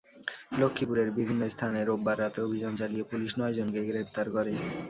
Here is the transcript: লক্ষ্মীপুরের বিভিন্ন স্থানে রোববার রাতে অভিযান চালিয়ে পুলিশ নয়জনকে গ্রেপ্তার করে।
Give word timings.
লক্ষ্মীপুরের 0.57 1.09
বিভিন্ন 1.17 1.41
স্থানে 1.47 1.79
রোববার 1.81 2.17
রাতে 2.19 2.39
অভিযান 2.41 2.73
চালিয়ে 2.75 3.09
পুলিশ 3.11 3.31
নয়জনকে 3.39 3.81
গ্রেপ্তার 3.89 4.27
করে। 4.35 4.53